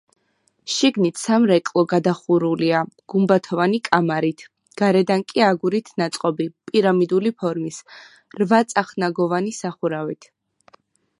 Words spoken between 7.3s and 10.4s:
ფორმის, რვაწახნაგოვანი სახურავით.